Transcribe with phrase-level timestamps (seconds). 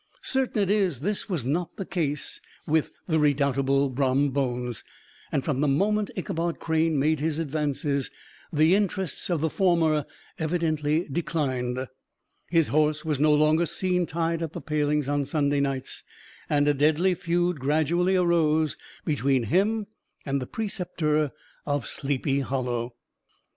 [0.23, 4.83] Certain it is, this was not the case with the redoubtable Brom Bones;
[5.31, 8.09] and from the moment Ichabod Crane made his advances,
[8.51, 10.07] the interests of the former
[10.39, 11.87] evidently declined:
[12.49, 16.03] his horse was no longer seen tied at the palings on Sunday nights,
[16.49, 19.85] and a deadly feud gradually arose between him
[20.25, 21.29] and the preceptor
[21.67, 22.95] of Sleepy Hollow.